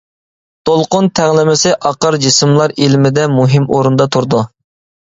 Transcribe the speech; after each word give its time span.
دولقۇن 0.69 1.09
تەڭلىمىسى 1.19 1.75
ئاقار 1.91 2.19
جىسىملار 2.25 2.75
ئىلمىدە 2.79 3.29
مۇھىم 3.39 3.71
ئورۇندا 3.79 4.15
تۇرىدۇ. 4.17 4.45